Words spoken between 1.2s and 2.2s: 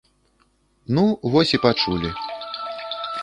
вось і пачулі.